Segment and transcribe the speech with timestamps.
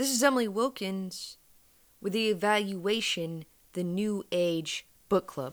[0.00, 1.36] This is Emily Wilkins
[2.00, 5.52] with the evaluation The New Age Book Club.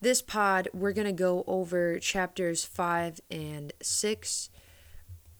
[0.00, 4.50] This pod, we're going to go over chapters 5 and 6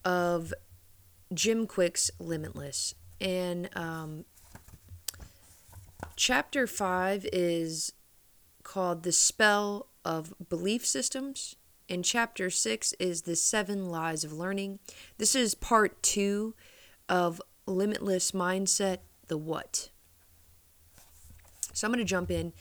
[0.04, 0.53] of
[1.33, 2.96] Jim Kwik's Limitless.
[3.21, 4.25] And um,
[6.16, 7.93] chapter 5 is
[8.64, 11.55] called The Spell of Belief Systems.
[11.89, 14.79] And chapter 6 is The Seven Lies of Learning.
[15.16, 16.54] This is part 2
[17.09, 19.89] of Limitless Mindset The What.
[21.72, 22.53] So I'm going to jump in.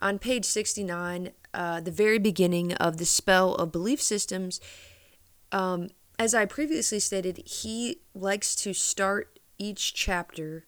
[0.00, 4.60] On page 69, uh, the very beginning of The Spell of Belief Systems,
[5.50, 10.66] um, as I previously stated, he likes to start each chapter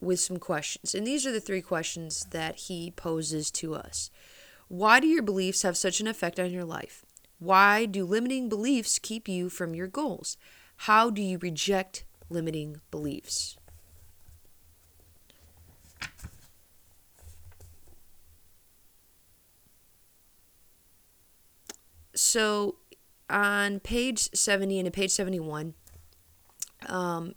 [0.00, 0.94] with some questions.
[0.94, 4.10] And these are the three questions that he poses to us.
[4.72, 7.04] Why do your beliefs have such an effect on your life?
[7.38, 10.38] Why do limiting beliefs keep you from your goals?
[10.88, 13.58] How do you reject limiting beliefs?
[22.14, 22.76] So,
[23.28, 25.74] on page 70 and page 71,
[26.86, 27.34] um,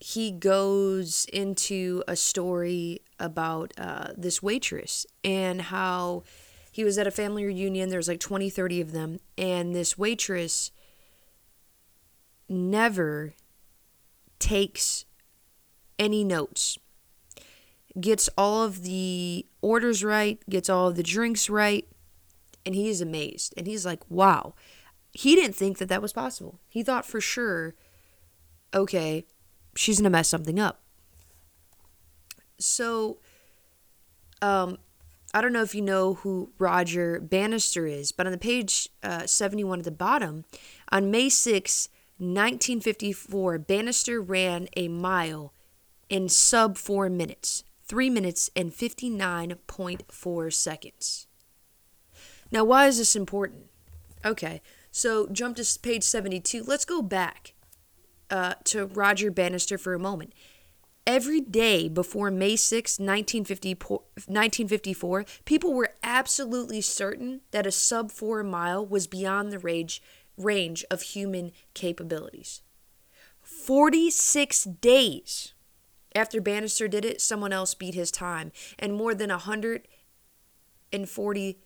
[0.00, 6.22] he goes into a story about uh, this waitress and how
[6.70, 7.88] he was at a family reunion.
[7.88, 9.18] There's like 20, 30 of them.
[9.38, 10.70] And this waitress
[12.48, 13.34] never
[14.38, 15.06] takes
[15.98, 16.78] any notes,
[17.98, 21.88] gets all of the orders right, gets all of the drinks right.
[22.64, 23.54] And he is amazed.
[23.56, 24.54] And he's like, wow.
[25.12, 26.60] He didn't think that that was possible.
[26.68, 27.74] He thought for sure,
[28.74, 29.24] okay,
[29.74, 30.82] she's going to mess something up.
[32.58, 33.18] So,
[34.42, 34.78] um,
[35.34, 39.26] I don't know if you know who Roger Bannister is, but on the page uh,
[39.26, 40.44] 71 at the bottom,
[40.90, 45.52] on May 6, 1954, Bannister ran a mile
[46.08, 51.26] in sub four minutes, three minutes and 59.4 seconds.
[52.50, 53.66] Now, why is this important?
[54.24, 56.62] Okay, so jump to page 72.
[56.66, 57.54] Let's go back
[58.30, 60.32] uh, to Roger Bannister for a moment.
[61.06, 68.84] Every day before May 6, 1954, people were absolutely certain that a sub four mile
[68.84, 70.02] was beyond the range,
[70.36, 72.62] range of human capabilities.
[73.40, 75.52] 46 days
[76.16, 81.58] after Bannister did it, someone else beat his time, and more than 140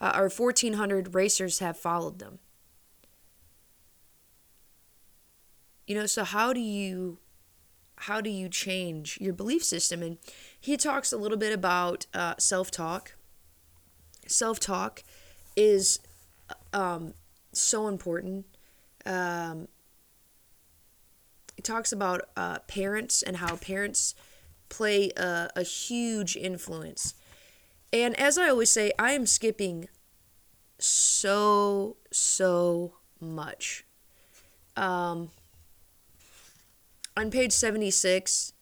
[0.00, 2.40] uh, or 1,400 racers have followed them.
[5.86, 7.18] You know, so how do you
[8.00, 10.02] how do you change your belief system?
[10.02, 10.18] And
[10.58, 13.14] he talks a little bit about uh, self talk.
[14.26, 15.02] Self talk
[15.56, 16.00] is
[16.72, 17.14] um,
[17.52, 18.46] so important.
[19.04, 19.68] Um,
[21.56, 24.14] he talks about uh, parents and how parents
[24.70, 27.14] play a, a huge influence.
[27.92, 29.88] And as I always say, I am skipping
[30.78, 33.84] so, so much.
[34.76, 35.30] Um,
[37.16, 38.52] on page 76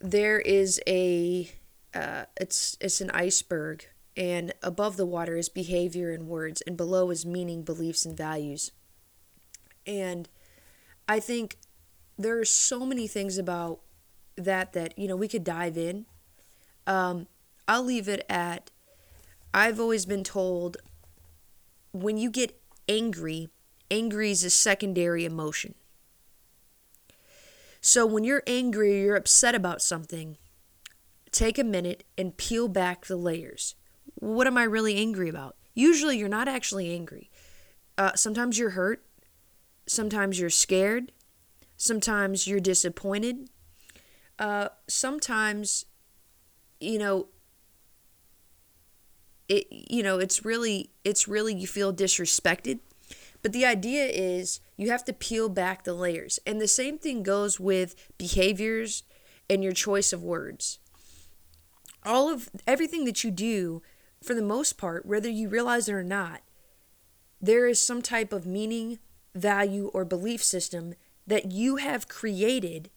[0.00, 1.50] there is a
[1.94, 7.10] uh, it's it's an iceberg and above the water is behavior and words and below
[7.10, 8.72] is meaning beliefs and values.
[9.86, 10.28] And
[11.08, 11.56] i think
[12.18, 13.80] there are so many things about
[14.36, 16.06] that that you know we could dive in.
[16.86, 17.26] Um,
[17.68, 18.70] i'll leave it at
[19.52, 20.78] i've always been told
[21.92, 23.48] when you get angry
[23.90, 25.74] angry is a secondary emotion.
[27.80, 30.36] So when you're angry you're upset about something,
[31.32, 33.74] take a minute and peel back the layers.
[34.14, 35.56] What am I really angry about?
[35.74, 37.30] Usually you're not actually angry.
[37.96, 39.04] Uh, sometimes you're hurt.
[39.86, 41.12] Sometimes you're scared.
[41.76, 43.48] Sometimes you're disappointed.
[44.38, 45.86] Uh, sometimes,
[46.80, 47.28] you know,
[49.48, 52.78] it you know it's really it's really you feel disrespected
[53.42, 56.38] but the idea is you have to peel back the layers.
[56.46, 59.02] And the same thing goes with behaviors
[59.48, 60.78] and your choice of words.
[62.04, 63.82] All of everything that you do,
[64.22, 66.42] for the most part, whether you realize it or not,
[67.40, 68.98] there is some type of meaning,
[69.34, 70.94] value, or belief system
[71.26, 72.90] that you have created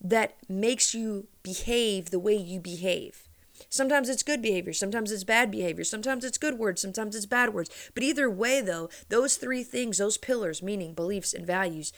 [0.00, 3.28] that makes you behave the way you behave.
[3.68, 7.54] Sometimes it's good behavior, sometimes it's bad behavior, sometimes it's good words, sometimes it's bad
[7.54, 7.70] words.
[7.94, 11.92] But either way, though, those three things, those pillars, meaning, beliefs, and values,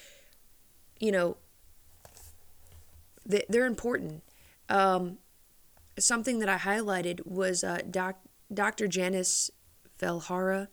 [1.00, 1.36] you know,
[3.24, 4.22] they're important.
[4.68, 5.18] Um,
[5.98, 8.20] something that I highlighted was uh, doc,
[8.52, 8.86] Dr.
[8.86, 9.50] Janice
[9.98, 10.68] Vilhauer.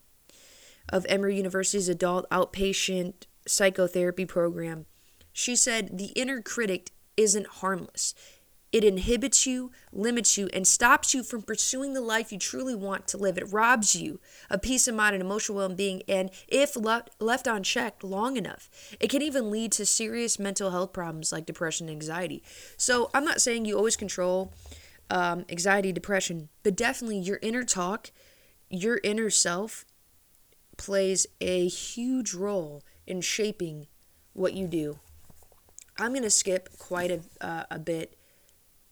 [0.89, 3.13] of Emory University's adult outpatient
[3.47, 4.85] psychotherapy program.
[5.31, 8.13] She said the inner critic isn't harmless.
[8.73, 13.07] It inhibits you, limits you, and stops you from pursuing the life you truly want
[13.09, 13.37] to live.
[13.37, 18.03] It robs you of peace of mind and emotional well being, and if left, unchecked
[18.03, 22.41] long enough, it can even lead to serious mental health problems like depression and anxiety.
[22.75, 24.51] So, I'm not saying you always control
[25.11, 28.09] um, anxiety, depression, but definitely your inner talk,
[28.71, 29.85] your inner self
[30.77, 33.85] plays a huge role in shaping
[34.33, 34.97] what you do.
[35.99, 38.17] I'm going to skip quite a, uh, a bit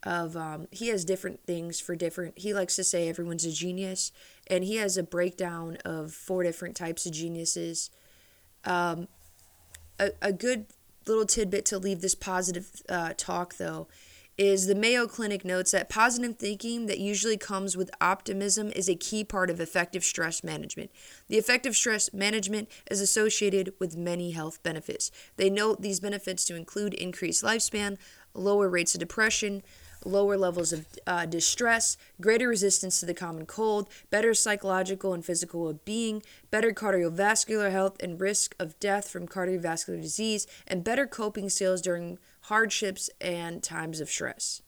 [0.04, 4.12] of um, he has different things for different he likes to say everyone's a genius
[4.48, 7.90] and he has a breakdown of four different types of geniuses
[8.66, 9.08] um,
[10.00, 10.66] a, a good
[11.08, 13.88] little tidbit to leave this positive uh, talk though
[14.38, 18.96] is the Mayo Clinic notes that positive thinking that usually comes with optimism is a
[18.96, 20.90] key part of effective stress management.
[21.28, 25.12] The effective stress management is associated with many health benefits.
[25.36, 27.98] They note these benefits to include increased lifespan,
[28.34, 29.62] lower rates of depression,
[30.06, 35.64] lower levels of uh, distress, greater resistance to the common cold, better psychological and physical
[35.64, 41.50] well being, better cardiovascular health and risk of death from cardiovascular disease, and better coping
[41.50, 44.62] skills during hardships and times of stress.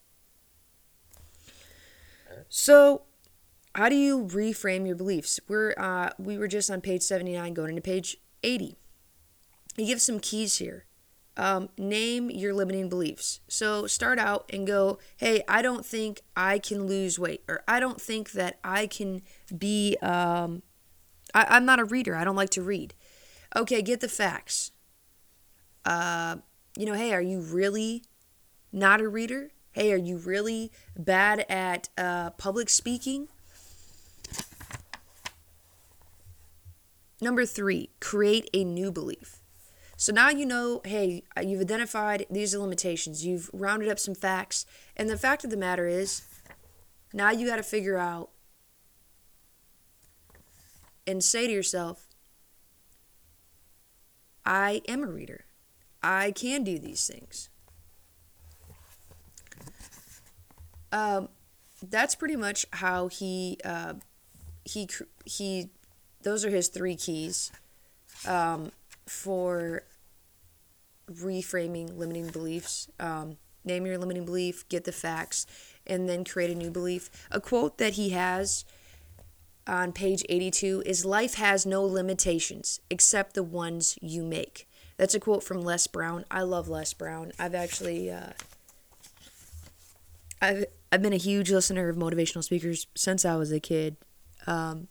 [2.49, 3.03] So,
[3.75, 5.39] how do you reframe your beliefs?
[5.47, 8.75] We're uh, we were just on page 79 going into page 80.
[9.75, 10.85] He gives some keys here
[11.37, 13.39] um, name your limiting beliefs.
[13.47, 17.79] So start out and go, hey, I don't think I can lose weight, or I
[17.79, 19.21] don't think that I can
[19.55, 20.61] be, um,
[21.33, 22.15] I, I'm not a reader.
[22.15, 22.93] I don't like to read.
[23.55, 24.71] Okay, get the facts.
[25.85, 26.37] Uh,
[26.77, 28.03] you know, hey, are you really
[28.71, 29.51] not a reader?
[29.71, 33.27] Hey, are you really bad at uh, public speaking?
[37.21, 39.42] Number three, create a new belief.
[40.03, 43.25] So now you know, hey, uh, you've identified these limitations.
[43.25, 44.65] You've rounded up some facts.
[44.97, 46.23] And the fact of the matter is,
[47.13, 48.29] now you got to figure out
[51.07, 52.09] and say to yourself,
[54.45, 55.45] I am a reader.
[56.03, 57.47] I can do these things.
[60.91, 61.29] Um,
[61.81, 63.93] that's pretty much how he uh,
[64.65, 64.89] he
[65.23, 65.69] he.
[66.23, 67.53] Those are his three keys
[68.27, 68.73] um,
[69.05, 69.83] for
[71.11, 72.89] reframing limiting beliefs.
[72.99, 75.45] Um, name your limiting belief, get the facts,
[75.85, 77.09] and then create a new belief.
[77.31, 78.65] A quote that he has
[79.65, 84.67] on page 82 is Life has no limitations except the ones you make.
[84.97, 86.25] That's a quote from Les Brown.
[86.29, 87.31] I love Les Brown.
[87.39, 88.11] I've actually.
[88.11, 88.31] Uh,
[90.41, 93.95] I've, I've been a huge listener of motivational speakers since I was a kid.
[94.45, 94.89] Um,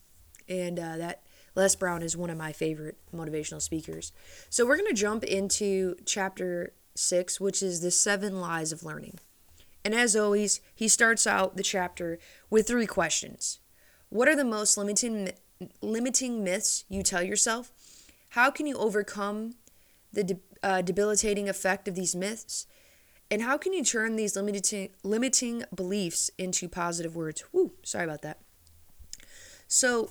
[0.48, 1.21] and uh, that
[1.54, 4.12] Les Brown is one of my favorite motivational speakers.
[4.48, 9.18] So we're going to jump into chapter six, which is the seven lies of learning.
[9.84, 12.18] And as always, he starts out the chapter
[12.50, 13.58] with three questions
[14.08, 15.32] What are the most limiting,
[15.80, 17.72] limiting myths you tell yourself?
[18.30, 19.54] How can you overcome
[20.12, 22.66] the de- uh, debilitating effect of these myths?
[23.30, 27.44] And how can you turn these limiting, limiting beliefs into positive words?
[27.52, 28.40] Woo, sorry about that.
[29.66, 30.10] So,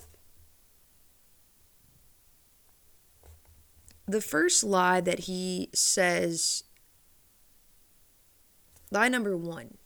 [4.11, 6.63] the first lie that he says,
[8.91, 9.77] lie number one,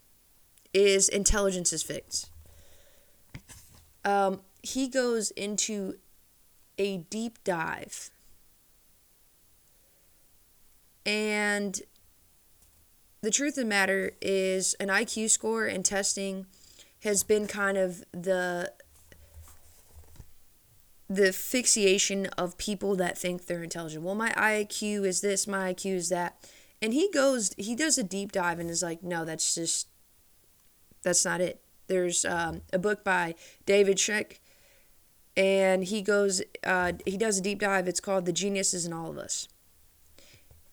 [0.74, 2.30] is intelligence is fixed.
[4.04, 5.96] Um, he goes into
[6.78, 8.12] a deep dive.
[11.06, 11.82] And
[13.22, 16.48] the truth of the matter is, an IQ score and testing
[17.04, 18.72] has been kind of the
[21.10, 24.04] the fixation of people that think they're intelligent.
[24.04, 26.38] Well, my IQ is this, my IQ is that.
[26.82, 29.88] And he goes, he does a deep dive and is like, no, that's just,
[31.04, 31.62] that's not it.
[31.88, 33.36] There's um, a book by
[33.66, 34.40] David Schick,
[35.38, 37.88] and he goes, uh, he does a deep dive.
[37.88, 39.48] It's called The Geniuses in All of Us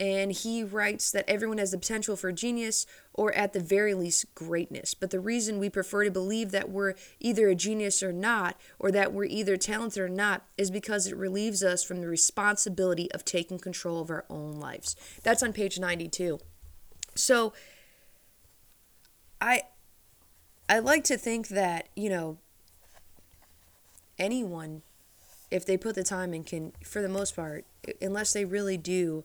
[0.00, 4.34] and he writes that everyone has the potential for genius or at the very least
[4.34, 4.94] greatness.
[4.94, 8.90] But the reason we prefer to believe that we're either a genius or not, or
[8.90, 13.24] that we're either talented or not, is because it relieves us from the responsibility of
[13.24, 14.96] taking control of our own lives.
[15.22, 16.38] That's on page 92.
[17.14, 17.52] So
[19.40, 19.62] I
[20.68, 22.38] I like to think that, you know,
[24.18, 24.82] anyone
[25.50, 27.66] if they put the time in can for the most part,
[28.00, 29.22] unless they really do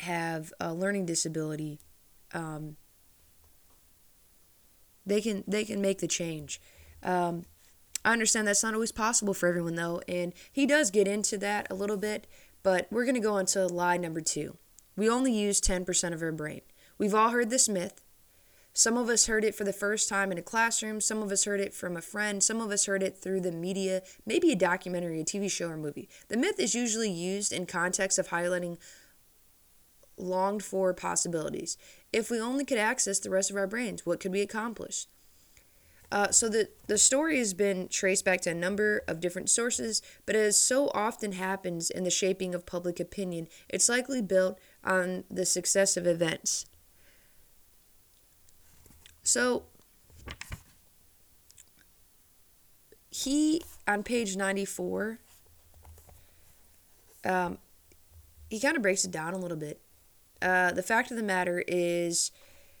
[0.00, 1.78] have a learning disability,
[2.34, 2.76] um,
[5.04, 6.60] they can they can make the change.
[7.02, 7.44] Um,
[8.04, 11.66] I understand that's not always possible for everyone, though, and he does get into that
[11.70, 12.26] a little bit,
[12.62, 14.56] but we're to go on to lie number two.
[14.96, 16.62] We only use 10% of our brain.
[16.98, 18.02] We've all heard this myth.
[18.72, 21.46] Some of us heard it for the first time in a classroom, some of us
[21.46, 24.56] heard it from a friend, some of us heard it through the media, maybe a
[24.56, 26.10] documentary, a TV show, or movie.
[26.28, 28.76] The myth is usually used in context of highlighting
[30.16, 31.76] longed for possibilities.
[32.12, 35.06] If we only could access the rest of our brains, what could we accomplish?
[36.10, 40.02] Uh, so the, the story has been traced back to a number of different sources,
[40.24, 45.24] but as so often happens in the shaping of public opinion, it's likely built on
[45.28, 46.66] the success of events.
[49.24, 49.64] So
[53.10, 55.18] he on page 94
[57.24, 57.58] um,
[58.50, 59.80] he kind of breaks it down a little bit
[60.42, 62.30] uh, the fact of the matter is,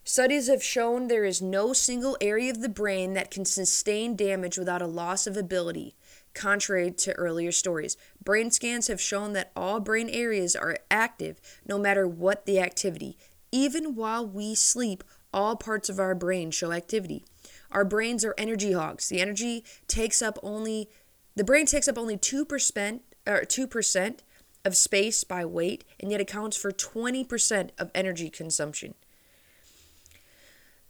[0.04, 4.58] studies have shown there is no single area of the brain that can sustain damage
[4.58, 5.94] without a loss of ability,
[6.34, 7.96] contrary to earlier stories.
[8.22, 13.16] Brain scans have shown that all brain areas are active no matter what the activity.
[13.52, 17.24] Even while we sleep, all parts of our brain show activity.
[17.70, 19.08] Our brains are energy hogs.
[19.08, 20.88] The energy takes up only
[21.34, 24.18] the brain takes up only 2% or 2%
[24.66, 28.94] of space by weight and yet accounts for 20% of energy consumption.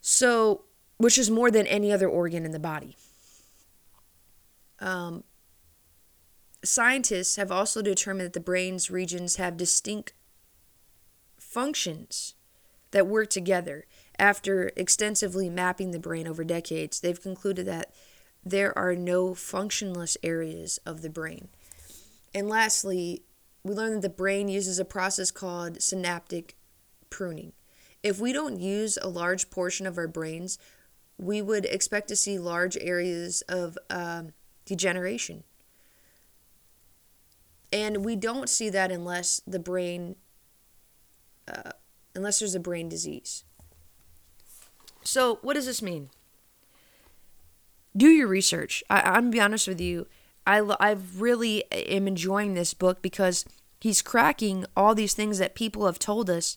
[0.00, 0.64] So,
[0.96, 2.96] which is more than any other organ in the body.
[4.80, 5.24] Um,
[6.64, 10.14] scientists have also determined that the brain's regions have distinct
[11.38, 12.34] functions
[12.92, 13.84] that work together.
[14.18, 17.92] After extensively mapping the brain over decades, they've concluded that
[18.42, 21.48] there are no functionless areas of the brain.
[22.34, 23.22] And lastly,
[23.66, 26.56] we learned that the brain uses a process called synaptic
[27.10, 27.52] pruning.
[28.02, 30.58] If we don't use a large portion of our brains,
[31.18, 34.32] we would expect to see large areas of um,
[34.66, 35.42] degeneration.
[37.72, 40.14] And we don't see that unless the brain,
[41.48, 41.72] uh,
[42.14, 43.42] unless there's a brain disease.
[45.02, 46.10] So, what does this mean?
[47.96, 48.84] Do your research.
[48.88, 50.06] I, I'm gonna be honest with you.
[50.46, 53.44] I, I really am enjoying this book because
[53.80, 56.56] he's cracking all these things that people have told us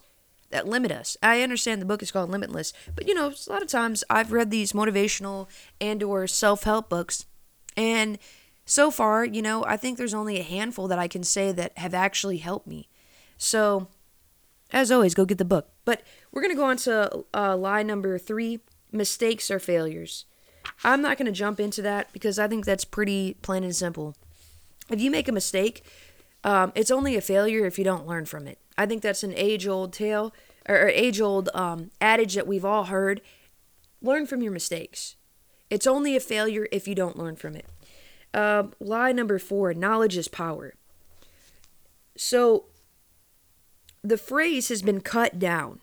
[0.52, 1.16] that limit us.
[1.22, 4.32] I understand the book is called Limitless, but you know, a lot of times I've
[4.32, 5.48] read these motivational
[5.80, 7.26] and or self-help books
[7.80, 8.18] and
[8.66, 11.78] so far, you know, I think there's only a handful that I can say that
[11.78, 12.88] have actually helped me.
[13.38, 13.88] So,
[14.72, 15.70] as always, go get the book.
[15.86, 18.60] But we're going to go on to uh, lie number three
[18.92, 20.26] mistakes are failures.
[20.84, 24.16] I'm not going to jump into that because I think that's pretty plain and simple.
[24.90, 25.84] If you make a mistake,
[26.44, 28.60] um, it's only a failure if you don't learn from it.
[28.78, 30.34] I think that's an age old tale
[30.68, 33.22] or, age old um, adage that we've all heard.
[34.02, 35.16] Learn from your mistakes.
[35.70, 37.66] It's only a failure if you don't learn from it.
[38.34, 40.76] Uh, lie number four knowledge is power.
[42.16, 42.66] So
[44.04, 45.80] the phrase has been cut down.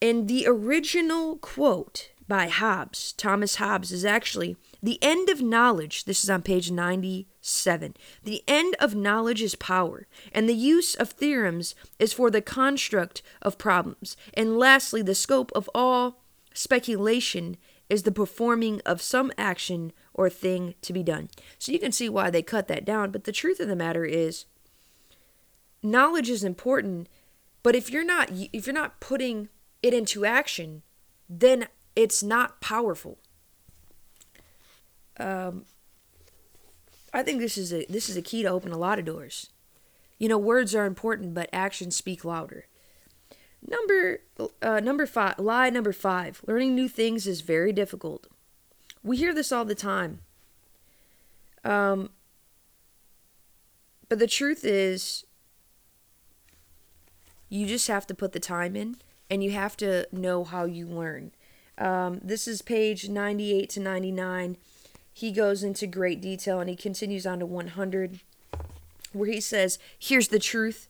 [0.00, 6.04] And the original quote by Hobbes, Thomas Hobbes, is actually the end of knowledge.
[6.04, 7.94] This is on page 97.
[8.24, 13.22] The end of knowledge is power, and the use of theorems is for the construct
[13.40, 14.16] of problems.
[14.34, 16.22] And lastly, the scope of all
[16.54, 17.56] speculation
[17.88, 21.28] is the performing of some action or thing to be done.
[21.58, 24.04] So you can see why they cut that down, but the truth of the matter
[24.04, 24.46] is
[25.82, 27.08] knowledge is important,
[27.62, 29.48] but if you're not if you're not putting
[29.82, 30.82] it into action,
[31.28, 33.18] then it's not powerful.
[35.18, 35.64] Um,
[37.12, 39.50] I think this is a this is a key to open a lot of doors.
[40.18, 42.66] You know, words are important, but actions speak louder.
[43.66, 44.20] Number
[44.62, 46.40] uh, number five, lie number five.
[46.46, 48.26] Learning new things is very difficult.
[49.04, 50.20] We hear this all the time.
[51.64, 52.10] Um,
[54.08, 55.24] but the truth is,
[57.48, 58.96] you just have to put the time in,
[59.30, 61.32] and you have to know how you learn.
[61.78, 64.56] Um, this is page 98 to 99.
[65.12, 68.20] He goes into great detail and he continues on to 100,
[69.12, 70.88] where he says, Here's the truth.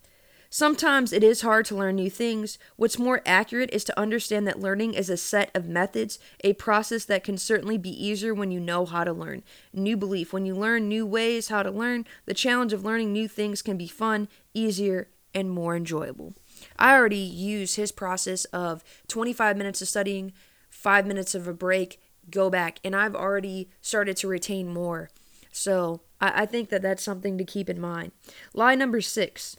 [0.55, 2.59] Sometimes it is hard to learn new things.
[2.77, 7.07] What's more accurate is to understand that learning is a set of methods, a process
[7.07, 9.45] that can certainly be easier when you know how to learn.
[9.73, 10.31] New belief.
[10.31, 13.79] When you learn new ways how to learn, the challenge of learning new things can
[13.79, 16.35] be fun, easier, and more enjoyable.
[16.79, 20.35] I already use his process of 25 minutes of studying,
[20.83, 22.79] five minutes of a break, go back.
[22.85, 25.11] And I've already started to retain more.
[25.51, 28.13] So I, I think that that's something to keep in mind.
[28.55, 29.57] Lie number six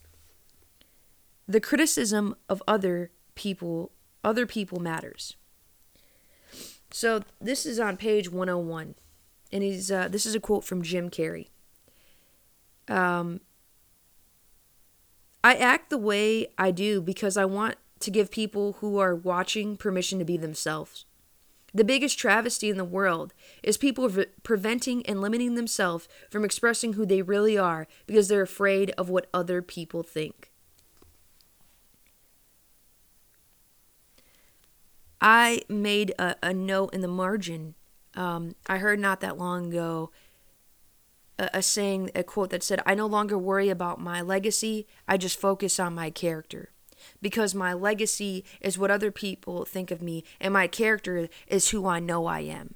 [1.45, 3.91] the criticism of other people
[4.23, 5.35] other people matters
[6.89, 8.95] so this is on page 101
[9.53, 11.47] and he's uh, this is a quote from Jim Carrey.
[12.87, 13.39] Um,
[15.43, 19.77] I act the way I do because I want to give people who are watching
[19.77, 21.05] permission to be themselves.
[21.73, 26.93] The biggest travesty in the world is people re- preventing and limiting themselves from expressing
[26.93, 30.51] who they really are because they're afraid of what other people think.
[35.19, 37.75] I made a, a note in the margin.
[38.13, 40.11] Um, I heard not that long ago
[41.39, 45.17] a, a saying, a quote that said, I no longer worry about my legacy, I
[45.17, 46.72] just focus on my character
[47.21, 51.87] because my legacy is what other people think of me, and my character is who
[51.87, 52.75] I know I am.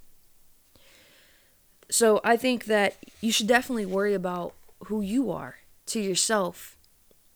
[1.90, 4.54] So I think that you should definitely worry about
[4.86, 5.58] who you are
[5.88, 6.78] to yourself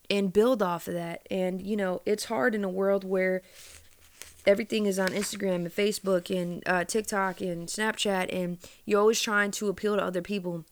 [0.09, 1.25] and build off of that.
[1.31, 3.41] And, you know, it's hard in a world where
[4.45, 9.51] everything is on Instagram and Facebook and uh, TikTok and Snapchat, and you're always trying
[9.51, 10.65] to appeal to other people.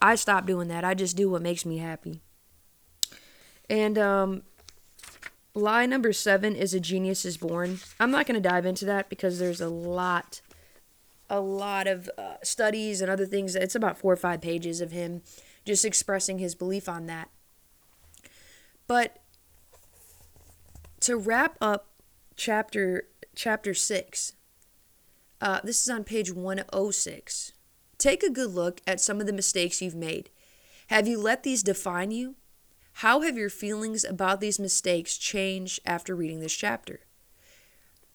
[0.00, 0.84] I stopped doing that.
[0.84, 2.20] I just do what makes me happy.
[3.68, 4.42] And um,
[5.54, 7.80] lie number seven is a genius is born.
[7.98, 10.40] I'm not going to dive into that because there's a lot,
[11.28, 13.54] a lot of uh, studies and other things.
[13.54, 15.22] It's about four or five pages of him
[15.64, 17.30] just expressing his belief on that.
[18.86, 19.18] But
[21.00, 21.86] to wrap up
[22.36, 24.32] chapter chapter six,
[25.40, 27.52] uh, this is on page 106.
[27.98, 30.30] Take a good look at some of the mistakes you've made.
[30.88, 32.34] Have you let these define you?
[33.00, 37.00] How have your feelings about these mistakes changed after reading this chapter?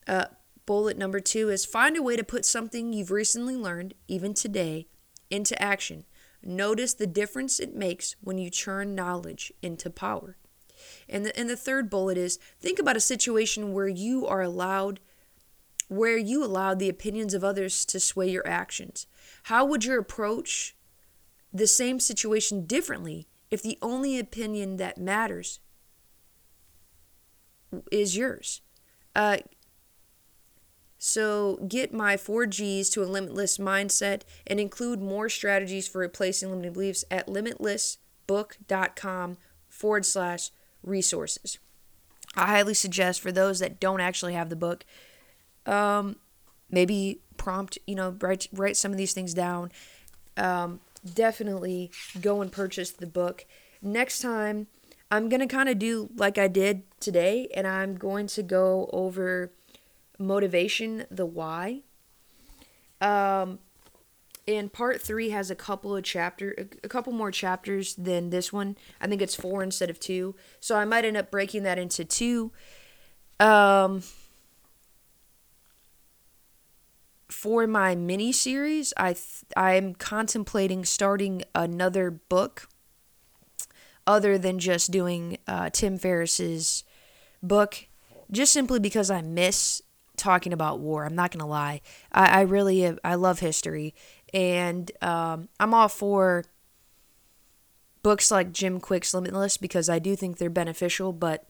[0.08, 0.26] Uh,
[0.68, 4.86] bullet number two is find a way to put something you've recently learned, even today,
[5.32, 6.06] into action.
[6.44, 10.38] Notice the difference it makes when you turn knowledge into power.
[11.10, 15.00] And the, and the third bullet is think about a situation where you are allowed
[15.88, 19.08] where you allowed the opinions of others to sway your actions.
[19.46, 20.76] How would you approach
[21.52, 25.60] the same situation differently if the only opinion that matters
[27.92, 28.62] is yours?
[29.16, 29.38] Uh,
[30.98, 36.50] so, get my four G's to a limitless mindset and include more strategies for replacing
[36.50, 39.38] limiting beliefs at limitlessbook.com
[39.70, 40.52] forward slash
[40.84, 41.58] resources.
[42.36, 44.84] I highly suggest for those that don't actually have the book,
[45.66, 46.18] um,
[46.70, 49.72] maybe prompt, you know, write write some of these things down.
[50.38, 50.82] Um,
[51.14, 53.46] definitely go and purchase the book.
[53.82, 54.68] Next time,
[55.12, 59.52] I'm gonna kind of do like I did today, and I'm going to go over
[60.18, 61.82] motivation, the why.
[63.02, 63.60] Um,
[64.48, 68.78] and part three has a couple of chapter, a couple more chapters than this one.
[69.02, 72.06] I think it's four instead of two, so I might end up breaking that into
[72.06, 72.52] two.
[73.40, 74.04] Um,
[77.36, 82.70] for my mini series, I th- I'm contemplating starting another book
[84.08, 86.86] other than just doing uh, Tim Ferriss's
[87.44, 87.88] book,
[88.32, 89.82] just simply because I miss
[90.16, 91.04] talking about war.
[91.06, 93.94] I'm not gonna lie, I, I really I love history,
[94.34, 96.46] and um, I'm all for
[98.02, 101.50] books like Jim Kwik's Limitless because I do think they're beneficial, but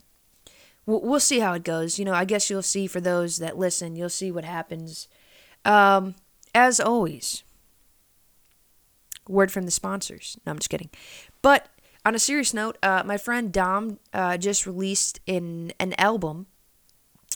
[0.87, 1.99] we'll, we'll see how it goes.
[1.99, 5.07] You know, I guess you'll see for those that listen, you'll see what happens
[5.65, 6.15] um,
[6.53, 7.43] as always,
[9.27, 10.37] word from the sponsors.
[10.45, 10.89] No, I'm just kidding.
[11.41, 11.67] But
[12.05, 16.47] on a serious note, uh, my friend Dom uh, just released in an album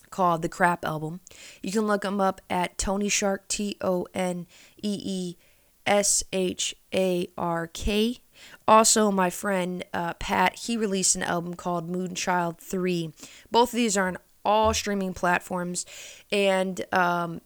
[0.09, 1.19] called the Crap Album.
[1.61, 4.47] You can look him up at Tony Shark, T O N
[4.81, 5.37] E E
[5.85, 8.19] S H A R K.
[8.67, 13.11] Also, my friend uh, Pat, he released an album called Moonchild 3.
[13.51, 15.85] Both of these are on all streaming platforms.
[16.31, 17.41] And um,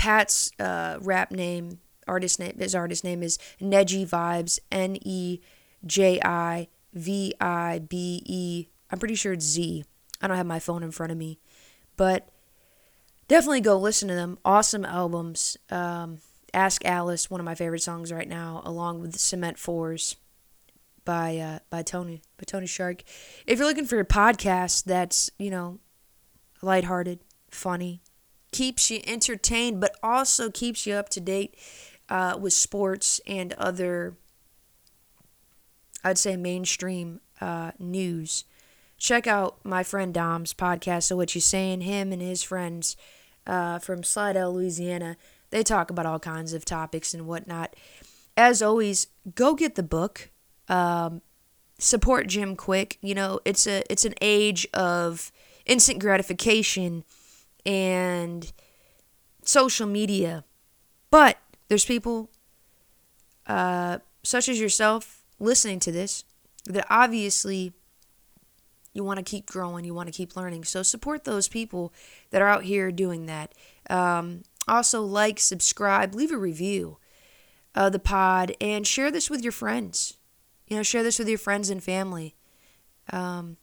[0.00, 5.40] Pat's uh, rap name, artist name, his artist name is Neji Vibes, N E
[5.84, 8.68] J I V I B E.
[8.90, 9.84] I'm pretty sure it's Z.
[10.22, 11.38] I don't have my phone in front of me,
[11.98, 12.30] but
[13.28, 14.38] definitely go listen to them.
[14.42, 15.58] Awesome albums.
[15.68, 16.20] Um,
[16.54, 20.16] Ask Alice, one of my favorite songs right now, along with Cement Fours
[21.04, 23.02] by uh, by Tony by Tony Shark.
[23.46, 25.78] If you're looking for a podcast that's you know
[26.62, 28.00] lighthearted, funny,
[28.52, 31.54] keeps you entertained, but also keeps you up to date
[32.08, 34.16] uh, with sports and other,
[36.04, 38.44] I'd say, mainstream uh, news.
[38.98, 41.04] Check out my friend Dom's podcast.
[41.04, 41.82] So, what you saying?
[41.82, 42.96] Him and his friends
[43.46, 45.16] uh, from Slidell, Louisiana,
[45.50, 47.74] they talk about all kinds of topics and whatnot.
[48.36, 50.30] As always, go get the book.
[50.68, 51.22] Um,
[51.78, 52.98] support Jim Kwik.
[53.00, 55.32] You know, it's a it's an age of
[55.66, 57.04] instant gratification
[57.64, 58.52] and
[59.44, 60.44] social media.
[61.10, 62.30] But there's people
[63.46, 66.24] uh, such as yourself listening to this,
[66.66, 67.72] that obviously
[68.92, 70.64] you want to keep growing, you want to keep learning.
[70.64, 71.92] So support those people
[72.30, 73.54] that are out here doing that.
[73.88, 76.98] Um, also, like, subscribe, leave a review
[77.74, 80.16] of the pod, and share this with your friends.
[80.68, 82.36] You know, share this with your friends and family.
[83.12, 83.56] Um,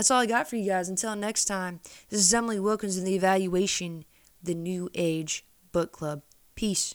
[0.00, 0.88] that's all I got for you guys.
[0.88, 4.06] Until next time, this is Emily Wilkins in the Evaluation,
[4.42, 6.22] the New Age Book Club.
[6.54, 6.94] Peace.